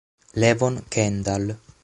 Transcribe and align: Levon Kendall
Levon 0.41 0.81
Kendall 0.89 1.53